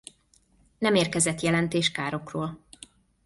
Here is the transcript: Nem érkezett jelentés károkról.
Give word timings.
Nem 0.77 0.95
érkezett 0.95 1.39
jelentés 1.41 1.91
károkról. 1.91 2.59